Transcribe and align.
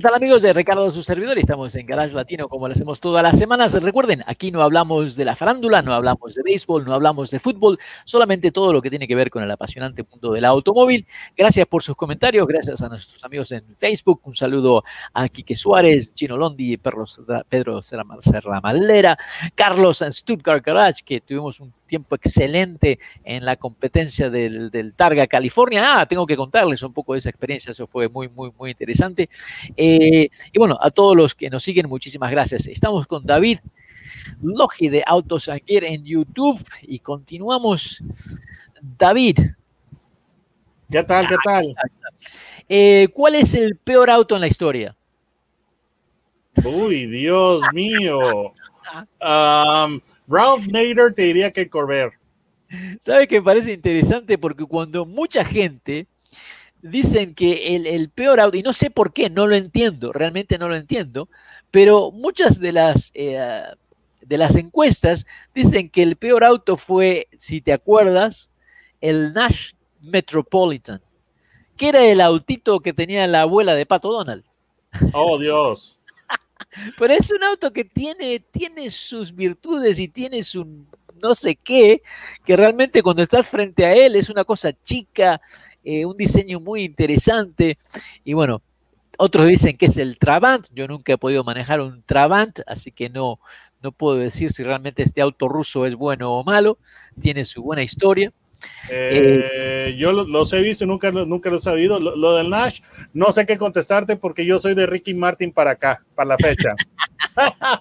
¿Qué 0.00 0.04
tal 0.04 0.14
amigos 0.14 0.40
de 0.40 0.54
Ricardo, 0.54 0.90
su 0.94 1.02
servidor? 1.02 1.38
Estamos 1.38 1.76
en 1.76 1.84
Garage 1.84 2.14
Latino 2.14 2.48
como 2.48 2.66
lo 2.66 2.72
hacemos 2.72 3.00
todas 3.00 3.22
las 3.22 3.36
semanas. 3.36 3.74
Recuerden, 3.74 4.24
aquí 4.26 4.50
no 4.50 4.62
hablamos 4.62 5.14
de 5.14 5.26
la 5.26 5.36
farándula, 5.36 5.82
no 5.82 5.92
hablamos 5.92 6.34
de 6.34 6.42
béisbol, 6.42 6.86
no 6.86 6.94
hablamos 6.94 7.30
de 7.30 7.38
fútbol, 7.38 7.78
solamente 8.06 8.50
todo 8.50 8.72
lo 8.72 8.80
que 8.80 8.88
tiene 8.88 9.06
que 9.06 9.14
ver 9.14 9.28
con 9.28 9.42
el 9.42 9.50
apasionante 9.50 10.02
mundo 10.10 10.32
del 10.32 10.46
automóvil. 10.46 11.06
Gracias 11.36 11.66
por 11.66 11.82
sus 11.82 11.96
comentarios, 11.96 12.48
gracias 12.48 12.80
a 12.80 12.88
nuestros 12.88 13.22
amigos 13.22 13.52
en 13.52 13.62
Facebook. 13.76 14.22
Un 14.24 14.34
saludo 14.34 14.84
a 15.12 15.28
Quique 15.28 15.54
Suárez, 15.54 16.14
Chino 16.14 16.38
Londi, 16.38 16.78
Pedro 16.78 17.82
Serramalera, 17.82 19.18
Carlos 19.54 20.00
en 20.00 20.12
Stuttgart 20.12 20.64
Garage, 20.64 21.02
que 21.04 21.20
tuvimos 21.20 21.60
un 21.60 21.74
tiempo 21.90 22.14
excelente 22.14 22.98
en 23.24 23.44
la 23.44 23.56
competencia 23.56 24.30
del, 24.30 24.94
Targa 24.96 25.26
California. 25.26 26.00
Ah, 26.00 26.06
tengo 26.06 26.24
que 26.24 26.36
contarles 26.36 26.82
un 26.82 26.92
poco 26.92 27.12
de 27.12 27.18
esa 27.18 27.30
experiencia, 27.30 27.72
eso 27.72 27.86
fue 27.86 28.08
muy, 28.08 28.28
muy, 28.28 28.52
muy 28.56 28.70
interesante. 28.70 29.28
Eh, 29.76 30.28
y 30.52 30.58
bueno, 30.58 30.78
a 30.80 30.90
todos 30.90 31.16
los 31.16 31.34
que 31.34 31.50
nos 31.50 31.62
siguen, 31.62 31.88
muchísimas 31.88 32.30
gracias. 32.30 32.66
Estamos 32.68 33.06
con 33.06 33.26
David 33.26 33.58
Logi 34.40 34.88
de 34.88 35.02
Autos 35.04 35.50
Gear 35.66 35.84
en 35.84 36.04
YouTube 36.04 36.64
y 36.82 37.00
continuamos. 37.00 38.02
David. 38.96 39.38
¿Qué 40.90 41.02
tal? 41.02 41.28
¿Qué 41.28 41.36
tal? 41.44 41.74
Eh, 42.68 43.08
¿Cuál 43.12 43.34
es 43.34 43.54
el 43.54 43.76
peor 43.76 44.10
auto 44.10 44.36
en 44.36 44.40
la 44.42 44.46
historia? 44.46 44.96
Uy, 46.64 47.06
Dios 47.06 47.62
mío. 47.72 48.54
Um, 49.20 50.00
Ralph 50.28 50.66
Nader 50.66 51.14
te 51.14 51.22
diría 51.22 51.52
que 51.52 51.68
Corber. 51.68 52.12
¿Sabe 53.00 53.26
qué 53.26 53.42
parece 53.42 53.72
interesante? 53.72 54.38
Porque 54.38 54.64
cuando 54.64 55.04
mucha 55.04 55.44
gente 55.44 56.06
dicen 56.82 57.34
que 57.34 57.76
el, 57.76 58.08
peor 58.10 58.40
auto, 58.40 58.56
y 58.56 58.62
no 58.62 58.72
sé 58.72 58.90
por 58.90 59.12
qué, 59.12 59.28
no 59.28 59.46
lo 59.46 59.56
entiendo, 59.56 60.12
realmente 60.12 60.58
no 60.58 60.68
lo 60.68 60.76
entiendo, 60.76 61.28
pero 61.70 62.10
muchas 62.10 62.58
de 62.58 62.72
las, 62.72 63.10
eh, 63.14 63.62
de 64.22 64.38
las 64.38 64.56
encuestas 64.56 65.26
dicen 65.54 65.90
que 65.90 66.02
el 66.02 66.16
peor 66.16 66.44
auto 66.44 66.76
fue, 66.76 67.28
si 67.38 67.60
te 67.60 67.72
acuerdas, 67.72 68.50
el 69.00 69.32
Nash 69.32 69.72
Metropolitan, 70.00 71.02
que 71.76 71.88
era 71.88 72.04
el 72.04 72.20
autito 72.20 72.80
que 72.80 72.92
tenía 72.92 73.26
la 73.26 73.42
abuela 73.42 73.74
de 73.74 73.86
Pato 73.86 74.12
Donald. 74.12 74.44
Oh, 75.12 75.38
Dios. 75.38 75.99
Pero 76.98 77.14
es 77.14 77.30
un 77.32 77.42
auto 77.42 77.72
que 77.72 77.84
tiene, 77.84 78.40
tiene 78.40 78.90
sus 78.90 79.34
virtudes 79.34 79.98
y 79.98 80.08
tiene 80.08 80.42
su 80.42 80.86
no 81.20 81.34
sé 81.34 81.56
qué, 81.56 82.02
que 82.44 82.56
realmente 82.56 83.02
cuando 83.02 83.22
estás 83.22 83.48
frente 83.48 83.84
a 83.84 83.94
él 83.94 84.16
es 84.16 84.30
una 84.30 84.44
cosa 84.44 84.72
chica, 84.72 85.40
eh, 85.84 86.04
un 86.04 86.16
diseño 86.16 86.60
muy 86.60 86.84
interesante. 86.84 87.78
Y 88.24 88.32
bueno, 88.32 88.62
otros 89.18 89.46
dicen 89.46 89.76
que 89.76 89.86
es 89.86 89.96
el 89.96 90.18
Trabant. 90.18 90.66
Yo 90.72 90.88
nunca 90.88 91.12
he 91.12 91.18
podido 91.18 91.44
manejar 91.44 91.80
un 91.80 92.02
Trabant, 92.02 92.60
así 92.66 92.90
que 92.90 93.08
no, 93.10 93.38
no 93.82 93.92
puedo 93.92 94.16
decir 94.16 94.50
si 94.50 94.62
realmente 94.62 95.02
este 95.02 95.20
auto 95.20 95.48
ruso 95.48 95.86
es 95.86 95.94
bueno 95.94 96.32
o 96.32 96.44
malo. 96.44 96.78
Tiene 97.20 97.44
su 97.44 97.62
buena 97.62 97.82
historia. 97.82 98.32
Eh, 98.90 99.96
yo 99.98 100.12
los 100.12 100.52
he 100.52 100.60
visto, 100.60 100.86
nunca, 100.86 101.10
nunca 101.10 101.50
lo 101.50 101.56
he 101.56 101.60
sabido. 101.60 101.98
Lo, 102.00 102.34
del 102.34 102.50
Nash, 102.50 102.80
no 103.12 103.32
sé 103.32 103.46
qué 103.46 103.58
contestarte 103.58 104.16
porque 104.16 104.44
yo 104.44 104.58
soy 104.58 104.74
de 104.74 104.86
Ricky 104.86 105.14
Martin 105.14 105.52
para 105.52 105.72
acá, 105.72 106.04
para 106.14 106.28
la 106.28 106.38
fecha. 106.38 106.74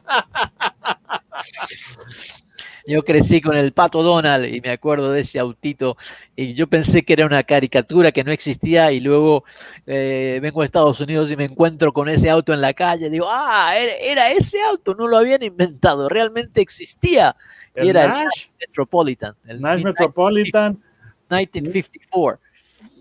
Yo 2.90 3.04
crecí 3.04 3.40
con 3.40 3.56
el 3.56 3.72
Pato 3.72 4.02
Donald 4.02 4.52
y 4.52 4.62
me 4.62 4.72
acuerdo 4.72 5.12
de 5.12 5.22
ese 5.22 5.38
autito 5.38 5.96
y 6.36 6.56
yo 6.56 6.66
pensé 6.66 7.04
que 7.04 7.14
era 7.14 7.28
una 7.28 7.44
caricatura 7.44 8.12
que 8.12 8.24
no 8.24 8.32
existía 8.32 8.92
y 8.92 9.00
luego 9.00 9.44
eh, 9.86 10.40
vengo 10.42 10.64
a 10.64 10.66
Estados 10.66 11.00
Unidos 11.00 11.32
y 11.32 11.36
me 11.36 11.44
encuentro 11.44 11.94
con 11.94 12.10
ese 12.10 12.32
auto 12.32 12.52
en 12.52 12.62
la 12.62 12.74
calle. 12.74 13.12
Digo, 13.12 13.28
ah, 13.30 13.76
era, 13.78 14.32
ese 14.32 14.60
auto, 14.64 14.96
no 14.96 15.08
lo 15.08 15.18
habían 15.18 15.44
inventado, 15.44 16.10
realmente 16.10 16.62
existía. 16.62 17.36
y 17.76 17.90
era 17.90 18.08
Nash? 18.08 18.48
el 18.58 18.68
Metropolitan. 18.68 19.36
El 19.46 19.62
Nash 19.62 19.84
Metropolitan. 19.84 20.82
1954. 21.30 22.40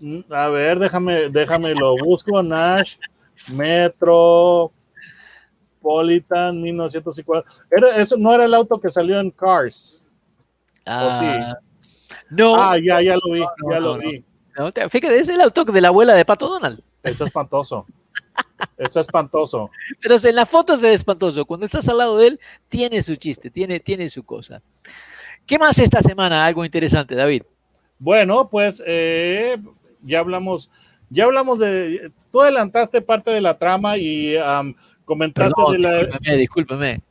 Mm, 0.01 0.19
a 0.29 0.49
ver, 0.49 0.77
déjame, 0.77 1.29
déjame 1.29 1.73
lo 1.73 1.95
busco. 1.97 2.43
Nash 2.43 2.97
Metro 3.51 4.71
Politan 5.81 6.61
1950. 6.61 7.49
Era, 7.71 7.95
eso 7.97 8.17
no 8.17 8.33
era 8.33 8.45
el 8.45 8.53
auto 8.53 8.79
que 8.79 8.89
salió 8.89 9.19
en 9.19 9.31
Cars. 9.31 10.15
Ah, 10.85 11.11
sí? 11.11 12.15
No. 12.29 12.55
Ah, 12.55 12.77
ya, 12.77 13.01
ya 13.01 13.15
lo 13.15 13.33
vi, 13.33 13.43
ya 13.71 13.79
lo 13.79 13.97
vi. 13.97 14.23
fíjate, 14.89 15.19
es 15.19 15.29
el 15.29 15.41
auto 15.41 15.63
de 15.65 15.81
la 15.81 15.89
abuela 15.89 16.13
de 16.13 16.25
Pato 16.25 16.47
Donald. 16.47 16.81
Es 17.03 17.21
espantoso. 17.21 17.85
es 18.77 18.95
espantoso. 18.95 19.69
Pero 20.01 20.15
en 20.23 20.35
la 20.35 20.45
foto 20.45 20.73
es 20.73 20.83
espantoso. 20.83 21.45
Cuando 21.45 21.65
estás 21.65 21.87
al 21.89 21.97
lado 21.97 22.17
de 22.17 22.27
él, 22.27 22.39
tiene 22.67 23.01
su 23.01 23.15
chiste, 23.15 23.49
tiene, 23.49 23.79
tiene 23.79 24.09
su 24.09 24.23
cosa. 24.23 24.61
¿Qué 25.45 25.57
más 25.57 25.79
esta 25.79 26.01
semana? 26.01 26.45
Algo 26.45 26.63
interesante, 26.63 27.15
David. 27.15 27.43
Bueno, 27.97 28.49
pues 28.49 28.81
eh, 28.85 29.57
ya 30.01 30.19
hablamos, 30.19 30.71
ya 31.09 31.25
hablamos 31.25 31.59
de, 31.59 32.11
tú 32.31 32.41
adelantaste 32.41 33.01
parte 33.01 33.31
de 33.31 33.41
la 33.41 33.57
trama 33.57 33.97
y 33.97 34.35
comentaste 35.09 35.61
de 35.71 35.79
la. 35.79 35.97
Discúlpeme, 35.97 36.37
discúlpeme. 36.37 37.01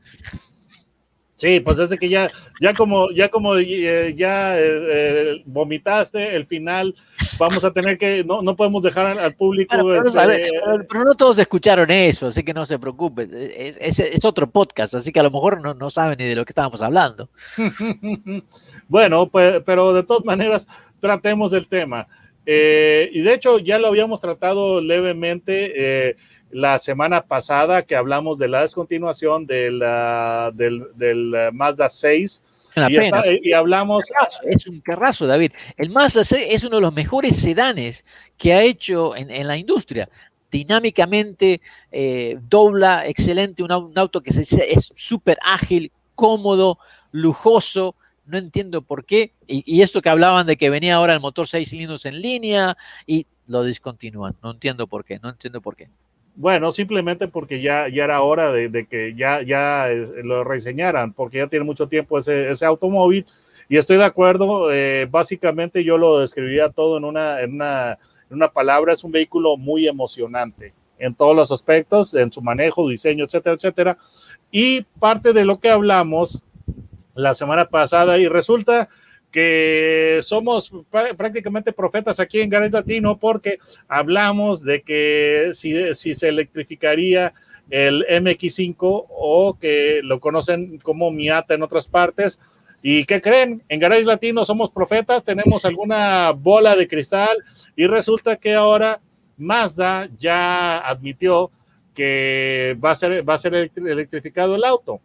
Sí, 1.38 1.60
pues 1.60 1.76
desde 1.76 1.96
que 1.96 2.08
ya, 2.08 2.28
ya 2.60 2.74
como, 2.74 3.12
ya 3.12 3.28
como 3.28 3.56
eh, 3.56 4.12
ya 4.16 4.58
eh, 4.58 4.62
eh, 4.66 5.42
vomitaste 5.46 6.34
el 6.34 6.44
final, 6.44 6.96
vamos 7.38 7.64
a 7.64 7.72
tener 7.72 7.96
que, 7.96 8.24
no, 8.24 8.42
no 8.42 8.56
podemos 8.56 8.82
dejar 8.82 9.16
al, 9.16 9.34
público. 9.36 9.72
Este, 9.94 10.50
pero, 10.88 11.04
no 11.04 11.14
todos 11.14 11.38
escucharon 11.38 11.92
eso, 11.92 12.26
así 12.26 12.42
que 12.42 12.52
no 12.52 12.66
se 12.66 12.80
preocupe. 12.80 13.28
Es, 13.56 14.00
es, 14.00 14.24
otro 14.24 14.50
podcast, 14.50 14.94
así 14.96 15.12
que 15.12 15.20
a 15.20 15.22
lo 15.22 15.30
mejor 15.30 15.60
no, 15.60 15.74
no 15.74 15.90
saben 15.90 16.18
ni 16.18 16.24
de 16.24 16.34
lo 16.34 16.44
que 16.44 16.50
estábamos 16.50 16.82
hablando. 16.82 17.30
bueno, 18.88 19.28
pues, 19.28 19.62
pero 19.64 19.92
de 19.92 20.02
todas 20.02 20.24
maneras, 20.24 20.66
tratemos 20.98 21.52
el 21.52 21.68
tema. 21.68 22.08
y 22.44 23.20
de 23.20 23.32
hecho, 23.32 23.60
ya 23.60 23.78
lo 23.78 23.86
habíamos 23.86 24.20
tratado 24.20 24.80
levemente 24.80 26.16
la 26.50 26.78
semana 26.78 27.22
pasada 27.22 27.82
que 27.82 27.96
hablamos 27.96 28.38
de 28.38 28.48
la 28.48 28.62
descontinuación 28.62 29.46
del, 29.46 29.80
del, 30.54 31.50
Mazda 31.52 31.88
6. 31.88 32.42
Y, 33.42 33.52
hablamos. 33.52 34.04
Es 34.42 34.66
un 34.66 34.80
carrazo, 34.80 35.26
David. 35.26 35.52
El 35.76 35.90
Mazda 35.90 36.24
6 36.24 36.46
es 36.50 36.64
uno 36.64 36.76
de 36.76 36.82
los 36.82 36.94
mejores 36.94 37.36
sedanes 37.36 38.04
que 38.36 38.52
ha 38.54 38.62
hecho 38.62 39.16
en, 39.16 39.46
la 39.46 39.56
industria. 39.56 40.08
Dinámicamente 40.50 41.60
eh, 41.92 42.38
dobla, 42.48 43.06
excelente, 43.06 43.62
un, 43.62 43.72
auto 43.72 44.22
que 44.22 44.30
es 44.30 44.92
súper 44.94 45.38
ágil, 45.42 45.92
cómodo, 46.14 46.78
lujoso. 47.12 47.94
No 48.26 48.38
entiendo 48.38 48.82
por 48.82 49.04
qué. 49.04 49.32
Y, 49.46 49.64
y, 49.66 49.82
esto 49.82 50.00
que 50.02 50.08
hablaban 50.10 50.46
de 50.46 50.56
que 50.56 50.70
venía 50.70 50.96
ahora 50.96 51.14
el 51.14 51.20
motor 51.20 51.48
6 51.48 51.68
cilindros 51.68 52.06
en 52.06 52.20
línea 52.20 52.76
y 53.06 53.26
lo 53.46 53.64
discontinúan. 53.64 54.36
No 54.42 54.52
entiendo 54.52 54.86
por 54.86 55.04
qué. 55.04 55.18
No 55.18 55.30
entiendo 55.30 55.60
por 55.60 55.74
qué. 55.76 55.88
Bueno, 56.38 56.70
simplemente 56.70 57.26
porque 57.26 57.60
ya, 57.60 57.88
ya 57.88 58.04
era 58.04 58.22
hora 58.22 58.52
de, 58.52 58.86
que 58.86 59.12
ya, 59.16 59.42
ya 59.42 59.88
lo 60.22 60.44
reseñaran, 60.44 61.12
porque 61.12 61.38
ya 61.38 61.48
tiene 61.48 61.64
mucho 61.64 61.88
tiempo 61.88 62.16
ese, 62.16 62.48
ese 62.48 62.64
automóvil. 62.64 63.26
Y 63.68 63.76
estoy 63.76 63.96
de 63.96 64.04
acuerdo, 64.04 64.70
eh, 64.70 65.08
básicamente 65.10 65.82
yo 65.82 65.98
lo 65.98 66.20
describiría 66.20 66.68
todo 66.68 66.96
en 66.96 67.04
una, 67.04 67.40
en, 67.40 67.54
una, 67.54 67.98
en 68.30 68.36
una 68.36 68.52
palabra, 68.52 68.92
es 68.92 69.02
un 69.02 69.10
vehículo 69.10 69.56
muy 69.56 69.88
emocionante 69.88 70.72
en 71.00 71.12
todos 71.12 71.34
los 71.34 71.50
aspectos, 71.50 72.14
en 72.14 72.32
su 72.32 72.40
manejo, 72.40 72.88
diseño, 72.88 73.24
etcétera, 73.24 73.56
etcétera. 73.56 73.98
Y 74.52 74.82
parte 75.00 75.32
de 75.32 75.44
lo 75.44 75.58
que 75.58 75.70
hablamos 75.70 76.44
la 77.16 77.34
semana 77.34 77.64
pasada, 77.64 78.16
y 78.16 78.28
resulta 78.28 78.88
que 79.30 80.20
somos 80.22 80.72
prácticamente 80.90 81.72
profetas 81.72 82.18
aquí 82.18 82.40
en 82.40 82.48
Gareth 82.48 82.72
Latino 82.72 83.18
porque 83.18 83.58
hablamos 83.86 84.62
de 84.64 84.82
que 84.82 85.50
si, 85.52 85.94
si 85.94 86.14
se 86.14 86.28
electrificaría 86.28 87.34
el 87.70 88.06
MX5 88.06 89.06
o 89.08 89.58
que 89.60 90.00
lo 90.02 90.20
conocen 90.20 90.78
como 90.78 91.10
Miata 91.10 91.54
en 91.54 91.62
otras 91.62 91.88
partes. 91.88 92.38
¿Y 92.80 93.04
qué 93.04 93.20
creen? 93.20 93.62
En 93.68 93.80
Garage 93.80 94.04
Latino 94.04 94.44
somos 94.44 94.70
profetas, 94.70 95.24
tenemos 95.24 95.64
alguna 95.64 96.30
bola 96.30 96.76
de 96.76 96.86
cristal 96.86 97.36
y 97.74 97.86
resulta 97.86 98.36
que 98.36 98.54
ahora 98.54 99.00
Mazda 99.36 100.08
ya 100.18 100.78
admitió 100.78 101.50
que 101.94 102.78
va 102.82 102.92
a 102.92 102.94
ser, 102.94 103.28
va 103.28 103.34
a 103.34 103.38
ser 103.38 103.54
electrificado 103.54 104.54
el 104.54 104.64
auto. 104.64 105.00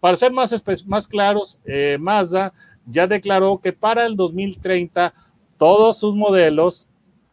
Para 0.00 0.16
ser 0.16 0.32
más, 0.32 0.62
más 0.86 1.08
claros, 1.08 1.58
eh, 1.64 1.96
Mazda 1.98 2.52
ya 2.90 3.06
declaró 3.06 3.58
que 3.58 3.72
para 3.72 4.06
el 4.06 4.16
2030 4.16 5.14
todos 5.56 5.98
sus 5.98 6.14
modelos 6.14 6.88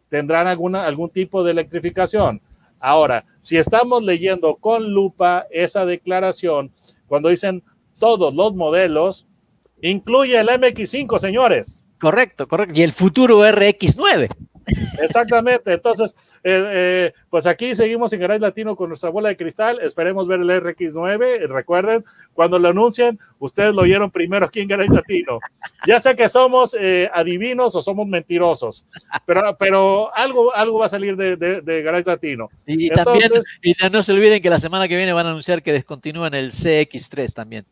tendrán 0.09 0.47
alguna, 0.47 0.85
algún 0.85 1.09
tipo 1.09 1.43
de 1.43 1.51
electrificación. 1.51 2.41
Ahora, 2.79 3.25
si 3.39 3.57
estamos 3.57 4.03
leyendo 4.03 4.55
con 4.55 4.91
lupa 4.91 5.45
esa 5.49 5.85
declaración, 5.85 6.71
cuando 7.07 7.29
dicen 7.29 7.63
todos 7.97 8.33
los 8.33 8.53
modelos, 8.55 9.27
incluye 9.81 10.39
el 10.39 10.47
MX5, 10.47 11.17
señores. 11.19 11.85
Correcto, 11.99 12.47
correcto. 12.47 12.79
Y 12.79 12.83
el 12.83 12.91
futuro 12.91 13.39
RX9. 13.39 14.29
Exactamente. 15.01 15.73
Entonces, 15.73 16.15
eh, 16.43 16.63
eh, 16.67 17.13
pues 17.29 17.45
aquí 17.45 17.75
seguimos 17.75 18.11
en 18.13 18.19
Garage 18.19 18.39
Latino 18.39 18.75
con 18.75 18.89
nuestra 18.89 19.09
bola 19.09 19.29
de 19.29 19.37
cristal. 19.37 19.79
Esperemos 19.81 20.27
ver 20.27 20.41
el 20.41 20.49
RX9. 20.49 21.47
Recuerden, 21.47 22.03
cuando 22.33 22.59
lo 22.59 22.69
anuncien, 22.69 23.19
ustedes 23.39 23.73
lo 23.73 23.83
vieron 23.83 24.11
primero 24.11 24.45
aquí 24.45 24.61
en 24.61 24.67
Garage 24.67 24.93
Latino. 24.93 25.39
Ya 25.87 25.99
sé 25.99 26.15
que 26.15 26.29
somos 26.29 26.75
eh, 26.79 27.09
adivinos 27.13 27.75
o 27.75 27.81
somos 27.81 28.07
mentirosos, 28.07 28.85
pero, 29.25 29.55
pero 29.57 30.15
algo, 30.15 30.53
algo 30.55 30.79
va 30.79 30.87
a 30.87 30.89
salir 30.89 31.15
de, 31.15 31.35
de, 31.37 31.81
Garage 31.83 32.07
Latino. 32.07 32.49
Y 32.65 32.89
también, 32.89 33.31
y 33.61 33.73
no 33.91 34.01
se 34.01 34.13
olviden 34.13 34.41
que 34.41 34.49
la 34.49 34.59
semana 34.59 34.87
que 34.87 34.95
viene 34.95 35.13
van 35.13 35.27
a 35.27 35.29
anunciar 35.29 35.61
que 35.61 35.71
descontinúan 35.71 36.33
el 36.33 36.51
CX3 36.51 37.33
también 37.33 37.65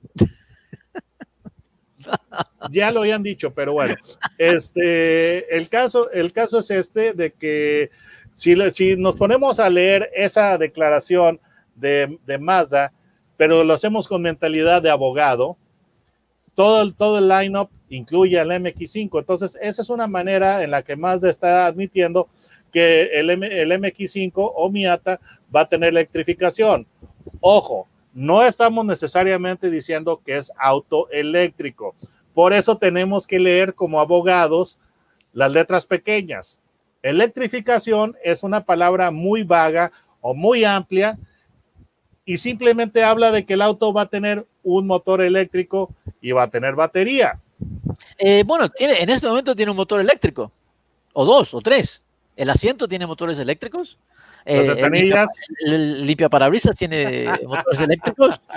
ya 2.72 2.92
lo 2.92 3.02
habían 3.02 3.24
dicho, 3.24 3.54
pero 3.54 3.74
bueno, 3.74 3.96
este, 4.38 5.56
el 5.56 5.70
caso, 5.70 6.12
el 6.12 6.34
caso 6.34 6.60
es 6.60 6.72
este 6.72 7.14
de 7.14 7.32
que 7.32 7.92
si, 8.34 8.56
si 8.72 8.96
nos 8.96 9.16
ponemos 9.16 9.60
a 9.60 9.70
leer 9.70 10.10
esa 10.16 10.58
declaración 10.58 11.40
de, 11.76 12.18
Mazda, 12.40 12.92
pero 13.38 13.64
lo 13.64 13.74
hacemos 13.74 14.08
con 14.08 14.22
mentalidad 14.22 14.82
de 14.82 14.90
abogado, 14.90 15.58
todo 16.56 16.82
el, 16.82 16.94
todo 16.94 17.18
el 17.20 17.28
lineup 17.28 17.70
incluye 17.90 18.40
al 18.40 18.50
MX5. 18.50 19.20
Entonces, 19.20 19.58
esa 19.62 19.82
es 19.82 19.90
una 19.90 20.08
manera 20.08 20.64
en 20.64 20.72
la 20.72 20.84
que 20.84 20.96
Mazda 20.96 21.30
está 21.30 21.66
admitiendo 21.66 22.28
que 22.72 23.04
el, 23.14 23.30
el 23.30 23.72
MX5 23.72 24.32
o 24.36 24.70
Miata 24.70 25.20
va 25.56 25.62
a 25.62 25.70
tener 25.70 25.90
electrificación. 25.90 26.88
Ojo, 27.40 27.88
no 28.14 28.44
estamos 28.44 28.86
necesariamente 28.86 29.70
diciendo 29.70 30.22
que 30.24 30.38
es 30.38 30.52
auto 30.58 31.10
eléctrico. 31.12 31.96
Por 32.34 32.54
eso 32.54 32.78
tenemos 32.78 33.28
que 33.28 33.40
leer 33.40 33.74
como 33.74 34.00
abogados 34.00 34.80
las 35.34 35.52
letras 35.52 35.86
pequeñas. 35.86 36.62
Electrificación 37.02 38.16
es 38.24 38.44
una 38.44 38.64
palabra 38.64 39.12
muy 39.12 39.44
vaga 39.44 39.92
o 40.22 40.34
muy 40.34 40.64
amplia 40.64 41.18
y 42.26 42.38
simplemente 42.38 43.04
habla 43.04 43.32
de 43.32 43.46
que 43.46 43.54
el 43.54 43.62
auto 43.62 43.92
va 43.92 44.04
a 44.04 44.10
tener 44.10 44.46
un 44.64 44.88
motor 44.88 45.22
eléctrico 45.22 45.94
y 46.22 46.32
va 46.32 46.44
a 46.44 46.50
tener 46.50 46.76
batería. 46.76 47.40
Eh, 48.18 48.44
bueno, 48.46 48.70
tiene, 48.70 49.02
en 49.02 49.10
este 49.10 49.28
momento 49.28 49.56
tiene 49.56 49.72
un 49.72 49.78
motor 49.78 50.00
eléctrico, 50.00 50.52
o 51.14 51.26
dos, 51.26 51.54
o 51.54 51.62
tres. 51.62 52.02
¿El 52.36 52.50
asiento 52.50 52.88
tiene 52.88 53.06
motores 53.06 53.38
eléctricos? 53.40 53.98
Eh, 54.46 54.76
el, 55.66 56.06
limpia, 56.06 56.30
parabrisas 56.30 56.76
tiene 56.76 57.28
motores 57.46 57.82
eléctricos. 57.82 58.40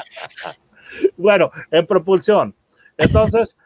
Bueno, 1.17 1.50
en 1.70 1.84
propulsión. 1.84 2.55
Entonces, 2.96 3.56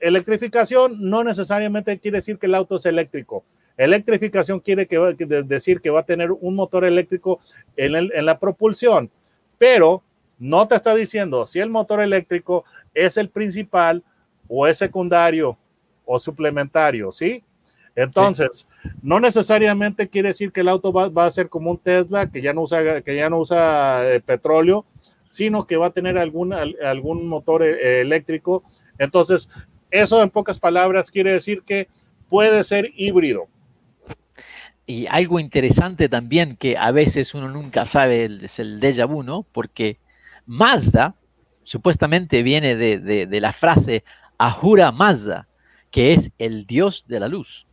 electrificación 0.00 0.96
no 0.98 1.24
necesariamente 1.24 1.98
quiere 1.98 2.18
decir 2.18 2.38
que 2.38 2.46
el 2.46 2.54
auto 2.54 2.76
es 2.76 2.86
eléctrico. 2.86 3.44
Electrificación 3.76 4.60
quiere 4.60 4.86
decir 5.44 5.80
que 5.80 5.90
va 5.90 6.00
a 6.00 6.06
tener 6.06 6.32
un 6.32 6.54
motor 6.54 6.84
eléctrico 6.84 7.38
en, 7.76 7.94
en 7.94 8.26
la 8.26 8.38
propulsión, 8.38 9.10
pero 9.56 10.02
no 10.38 10.66
te 10.66 10.74
está 10.74 10.94
diciendo 10.94 11.46
si 11.46 11.60
el 11.60 11.70
motor 11.70 12.00
eléctrico 12.00 12.64
es 12.94 13.16
el 13.16 13.28
principal 13.28 14.02
o 14.48 14.66
es 14.66 14.78
secundario 14.78 15.56
o 16.04 16.18
suplementario, 16.18 17.12
¿sí? 17.12 17.44
Entonces, 17.94 18.68
no 19.02 19.18
necesariamente 19.18 20.08
quiere 20.08 20.28
decir 20.28 20.52
que 20.52 20.60
el 20.60 20.68
auto 20.68 20.92
va, 20.92 21.24
a 21.24 21.30
ser 21.32 21.48
como 21.48 21.72
un 21.72 21.78
Tesla 21.78 22.30
que 22.30 22.40
ya 22.40 22.52
no 22.52 22.62
usa, 22.62 23.02
que 23.02 23.16
ya 23.16 23.28
no 23.28 23.40
usa 23.40 24.08
eh, 24.08 24.20
petróleo, 24.20 24.84
sino 25.30 25.66
que 25.66 25.76
va 25.76 25.86
a 25.86 25.92
tener 25.92 26.18
algún, 26.18 26.52
algún 26.52 27.26
motor 27.26 27.62
eh, 27.62 28.00
eléctrico. 28.00 28.62
Entonces, 28.98 29.48
eso 29.90 30.22
en 30.22 30.30
pocas 30.30 30.58
palabras 30.58 31.10
quiere 31.10 31.32
decir 31.32 31.62
que 31.62 31.88
puede 32.28 32.64
ser 32.64 32.92
híbrido. 32.96 33.48
Y 34.86 35.06
algo 35.06 35.38
interesante 35.38 36.08
también 36.08 36.56
que 36.56 36.78
a 36.78 36.90
veces 36.92 37.34
uno 37.34 37.48
nunca 37.48 37.84
sabe 37.84 38.24
es 38.42 38.58
el 38.58 38.80
déjà 38.80 39.06
vu, 39.06 39.22
¿no? 39.22 39.42
Porque 39.52 39.98
Mazda 40.46 41.14
supuestamente 41.62 42.42
viene 42.42 42.74
de, 42.74 42.98
de 42.98 43.40
la 43.40 43.52
frase 43.52 44.02
Ahura 44.38 44.90
Mazda, 44.90 45.46
que 45.90 46.14
es 46.14 46.32
el 46.38 46.66
dios 46.66 47.04
de 47.06 47.20
la 47.20 47.28
luz. 47.28 47.66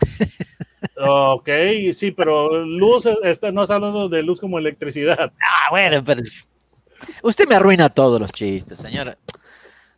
Ok, 0.96 1.48
sí, 1.92 2.10
pero 2.10 2.64
luz, 2.64 3.06
está, 3.24 3.52
no 3.52 3.62
está 3.62 3.74
hablando 3.74 4.08
de 4.08 4.22
luz 4.22 4.40
como 4.40 4.58
electricidad. 4.58 5.32
Ah, 5.40 5.68
bueno, 5.70 6.02
pero 6.04 6.22
usted 7.22 7.46
me 7.48 7.54
arruina 7.54 7.88
todos 7.88 8.20
los 8.20 8.30
chistes, 8.32 8.78
señora. 8.78 9.16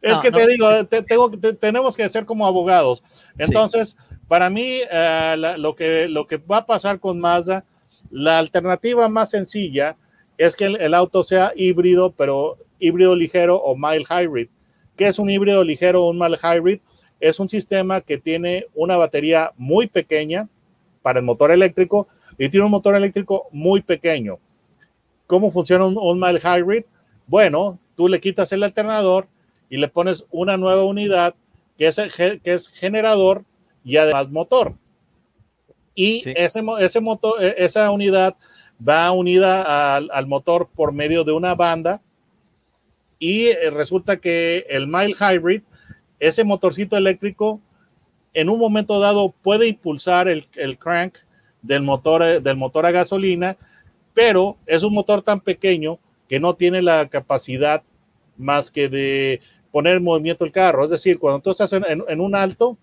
Es 0.00 0.20
que 0.20 0.32
te 0.32 0.46
digo, 0.48 0.84
tengo, 0.86 1.30
tenemos 1.60 1.96
que 1.96 2.08
ser 2.08 2.26
como 2.26 2.46
abogados. 2.46 3.04
Entonces, 3.38 3.96
para 4.26 4.50
mí, 4.50 4.80
eh, 4.90 5.36
lo, 5.58 5.76
que, 5.76 6.08
lo 6.08 6.26
que 6.26 6.38
va 6.38 6.58
a 6.58 6.66
pasar 6.66 6.98
con 6.98 7.20
Mazda, 7.20 7.64
la 8.10 8.40
alternativa 8.40 9.08
más 9.08 9.30
sencilla 9.30 9.96
es 10.38 10.56
que 10.56 10.64
el, 10.64 10.94
auto 10.94 11.22
sea 11.22 11.52
híbrido, 11.54 12.10
pero 12.12 12.58
híbrido 12.80 13.14
ligero 13.14 13.56
o 13.56 13.76
mild 13.76 14.06
hybrid. 14.10 14.48
¿Qué 14.96 15.06
es 15.06 15.20
un 15.20 15.30
híbrido 15.30 15.62
ligero 15.62 16.04
o 16.04 16.10
un 16.10 16.18
mild 16.18 16.38
hybrid? 16.42 16.80
es 17.22 17.38
un 17.38 17.48
sistema 17.48 18.00
que 18.00 18.18
tiene 18.18 18.66
una 18.74 18.96
batería 18.96 19.52
muy 19.56 19.86
pequeña 19.86 20.48
para 21.02 21.18
el 21.18 21.24
motor 21.24 21.50
eléctrico 21.50 22.08
y 22.38 22.48
tiene 22.48 22.64
un 22.66 22.72
motor 22.72 22.94
eléctrico 22.94 23.48
muy 23.50 23.82
pequeño. 23.82 24.38
¿Cómo 25.26 25.50
funciona 25.50 25.86
un, 25.86 26.20
mild 26.20 26.40
hybrid? 26.42 26.84
Bueno, 27.26 27.78
tú 27.96 28.08
le 28.08 28.20
quitas 28.20 28.52
el 28.52 28.62
alternador 28.62 29.26
y 29.68 29.78
le 29.78 29.88
pones 29.88 30.26
una 30.30 30.56
nueva 30.56 30.84
unidad 30.84 31.34
que 31.76 31.86
es, 31.86 32.00
que 32.16 32.40
es 32.44 32.68
generador 32.68 33.44
y 33.84 33.96
además 33.96 34.30
motor. 34.30 34.74
Y 35.94 36.22
ese, 36.36 36.62
ese 36.80 37.00
motor, 37.00 37.42
e, 37.42 37.54
esa 37.58 37.90
unidad 37.90 38.36
va 38.86 39.10
unida 39.12 39.96
al, 39.96 40.10
al, 40.12 40.26
motor 40.26 40.68
por 40.74 40.92
medio 40.92 41.24
de 41.24 41.32
una 41.32 41.54
banda 41.54 42.00
y 43.18 43.46
eh, 43.46 43.70
resulta 43.70 44.16
que 44.16 44.66
el 44.68 44.86
mild 44.86 45.16
hybrid 45.20 45.62
ese 46.18 46.44
motorcito 46.44 46.96
eléctrico 46.96 47.60
en 48.34 48.48
un 48.48 48.58
momento 48.58 49.00
dado 49.00 49.34
puede 49.42 49.68
impulsar 49.68 50.28
el, 50.28 50.46
crank 50.78 51.16
del 51.62 51.82
motor, 51.82 52.42
del 52.42 52.56
motor 52.56 52.86
a 52.86 52.90
gasolina, 52.90 53.56
pero 54.14 54.56
es 54.66 54.82
un 54.82 54.94
motor 54.94 55.22
tan 55.22 55.40
pequeño 55.40 55.98
que 56.28 56.40
no 56.40 56.54
tiene 56.54 56.82
la 56.82 57.08
capacidad 57.08 57.82
más 58.36 58.70
que 58.70 58.88
de 58.88 59.40
poner 59.70 59.96
en 59.96 60.04
movimiento 60.04 60.44
el 60.44 60.52
carro. 60.52 60.84
Es 60.84 60.90
decir, 60.90 61.18
cuando 61.18 61.40
tú 61.40 61.50
estás 61.50 61.72
en, 61.72 62.20
un 62.20 62.34
alto, 62.34 62.76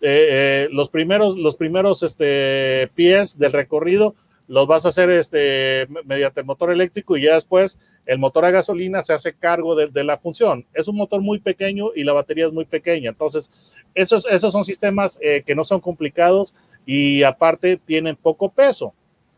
eh, 0.00 0.28
eh, 0.30 0.68
los 0.70 0.90
primeros, 0.90 1.38
los 1.38 1.56
primeros 1.56 2.02
este, 2.02 2.90
pies 2.94 3.38
del 3.38 3.52
recorrido 3.52 4.14
los 4.46 4.66
vas 4.66 4.84
a 4.84 4.88
hacer 4.88 5.10
este, 5.10 5.86
mediante 6.04 6.40
el 6.40 6.46
motor 6.46 6.70
eléctrico 6.70 7.16
y 7.16 7.22
ya 7.22 7.34
después 7.34 7.78
el 8.04 8.18
motor 8.18 8.44
a 8.44 8.50
gasolina 8.50 9.02
se 9.02 9.12
hace 9.12 9.32
cargo 9.32 9.74
de, 9.74 10.04
la 10.04 10.18
función. 10.18 10.66
Es 10.74 10.88
un 10.88 10.96
motor 10.96 11.20
muy 11.20 11.38
pequeño 11.38 11.90
y 11.94 12.04
la 12.04 12.12
batería 12.12 12.46
es 12.46 12.52
muy 12.52 12.64
pequeña. 12.64 13.10
Entonces, 13.10 13.50
esos, 13.94 14.26
esos 14.26 14.52
son 14.52 14.64
sistemas 14.64 15.18
eh, 15.22 15.42
que 15.46 15.54
no 15.54 15.64
son 15.64 15.80
complicados 15.80 16.54
y 16.84 17.22
aparte 17.22 17.78
tienen 17.78 18.16
poco 18.16 18.50
peso. 18.50 18.92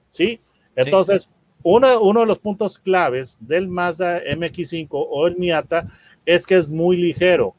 ¿Sí? 0.08 0.40
Entonces, 0.74 1.30
Uno, 1.62 2.00
uno 2.00 2.20
de 2.20 2.26
los 2.26 2.38
puntos 2.38 2.78
claves 2.78 3.38
del 3.40 3.68
Mazda 3.68 4.22
MX5 4.22 4.88
o 4.90 5.26
el 5.26 5.36
Miata 5.36 5.88
es 6.24 6.46
que 6.46 6.56
es 6.56 6.68
muy 6.68 6.96
ligero. 6.96 7.54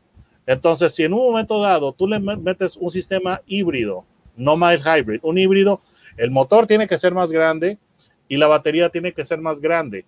Entonces, 0.45 0.93
si 0.95 1.03
en 1.03 1.13
un 1.13 1.19
momento 1.19 1.61
dado 1.61 1.91
tú 1.91 2.07
le 2.07 2.19
metes 2.19 2.77
un 2.77 2.89
sistema 2.89 3.41
híbrido, 3.45 4.05
no 4.37 4.55
mild 4.55 4.81
hybrid, 4.81 5.19
un 5.23 5.37
híbrido, 5.37 5.81
el 6.17 6.31
motor 6.31 6.67
tiene 6.67 6.87
que 6.87 6.97
ser 6.97 7.13
más 7.13 7.31
grande 7.31 7.77
y 8.27 8.37
la 8.37 8.47
batería 8.47 8.89
tiene 8.89 9.13
que 9.13 9.23
ser 9.23 9.39
más 9.39 9.61
grande. 9.61 10.05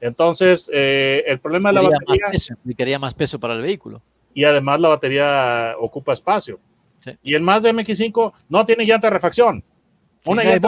Entonces, 0.00 0.68
eh, 0.72 1.22
el 1.26 1.38
problema 1.38 1.68
de 1.68 1.74
la 1.74 1.82
batería... 1.82 2.28
Más 2.64 3.00
más 3.00 3.14
peso 3.14 3.38
para 3.38 3.54
el 3.54 3.62
vehículo. 3.62 4.02
Y 4.34 4.44
además 4.44 4.80
la 4.80 4.88
batería 4.88 5.74
ocupa 5.78 6.12
espacio. 6.12 6.58
Y 7.22 7.34
el 7.34 7.42
Mazda 7.42 7.70
MX5 7.70 8.32
no 8.48 8.66
tiene 8.66 8.84
llanta 8.84 9.08
de 9.08 9.12
refacción. 9.12 9.64
Una 10.24 10.42
el, 10.42 10.60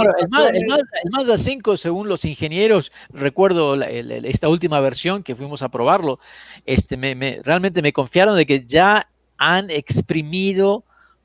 Mazda, 1.12 1.38
5, 1.38 1.76
según 1.76 2.08
los 2.08 2.24
ingenieros, 2.24 2.90
recuerdo 3.10 3.80
esta 3.80 4.48
última 4.48 4.80
versión 4.80 5.22
que 5.22 5.36
fuimos 5.36 5.62
a 5.62 5.68
probarlo, 5.68 6.18
este, 6.66 6.96
me, 6.96 7.40
realmente 7.44 7.80
me 7.80 7.92
confiaron 7.92 8.36
de 8.36 8.46
que 8.46 8.64
ya 8.66 9.08
han 9.38 9.70
exprimido 9.70 10.84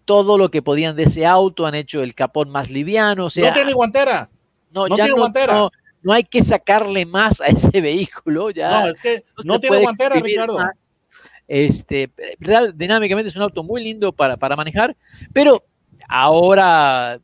todo 0.09 0.39
lo 0.39 0.49
que 0.49 0.63
podían 0.63 0.95
de 0.95 1.03
ese 1.03 1.23
auto, 1.27 1.67
han 1.67 1.75
hecho 1.75 2.01
el 2.01 2.15
capón 2.15 2.49
más 2.49 2.71
liviano. 2.71 3.25
O 3.25 3.29
sea, 3.29 3.49
no 3.49 3.53
tiene 3.53 3.73
guantera. 3.73 4.27
No, 4.71 4.87
ya 4.87 4.95
tiene 4.95 5.09
no, 5.11 5.17
guantera. 5.17 5.69
no 6.01 6.13
hay 6.13 6.23
que 6.23 6.43
sacarle 6.43 7.05
más 7.05 7.39
a 7.41 7.45
ese 7.45 7.79
vehículo. 7.81 8.49
Ya 8.49 8.81
no, 8.81 8.87
es 8.87 8.99
que 9.01 9.23
no, 9.45 9.59
tiene 9.59 9.77
guantera, 9.77 10.15
Ricardo. 10.19 10.57
más. 10.57 10.75
Este, 11.47 12.09
real- 12.39 12.75
dinámicamente 12.75 13.29
es 13.29 13.35
un 13.35 13.43
auto 13.43 13.61
muy 13.61 13.83
lindo 13.83 14.11
para, 14.11 14.35
para 14.35 14.55
manejar, 14.55 14.97
pero 15.31 15.63
ahora 16.07 17.19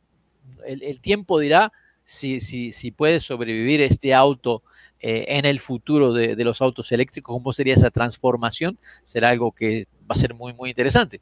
el, 0.64 0.80
el 0.84 1.00
tiempo 1.00 1.40
dirá 1.40 1.72
si, 2.04 2.40
si, 2.40 2.70
si 2.70 2.92
puede 2.92 3.18
sobrevivir 3.18 3.80
este 3.80 4.14
auto 4.14 4.62
eh, 5.00 5.24
en 5.26 5.44
el 5.44 5.58
futuro 5.58 6.12
de, 6.12 6.36
de 6.36 6.44
los 6.44 6.62
autos 6.62 6.92
eléctricos, 6.92 7.34
cómo 7.34 7.52
sería 7.52 7.74
esa 7.74 7.90
transformación, 7.90 8.78
será 9.02 9.30
algo 9.30 9.50
que 9.50 9.88
va 10.08 10.10
a 10.12 10.14
ser 10.14 10.34
muy, 10.34 10.52
muy 10.52 10.70
interesante. 10.70 11.20